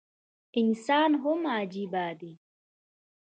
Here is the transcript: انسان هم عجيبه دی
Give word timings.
انسان 0.61 1.11
هم 1.23 1.41
عجيبه 1.55 2.05
دی 2.19 2.33